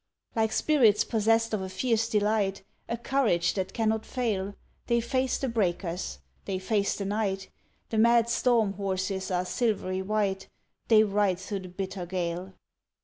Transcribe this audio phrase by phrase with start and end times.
[0.35, 4.55] Like spirits possessed of a fierce delight, A courage that cannot fail,
[4.87, 7.51] They face the breakers they face the night
[7.91, 10.49] The mad storm horses are silvery white,
[10.87, 12.55] They ride through the bitter gale!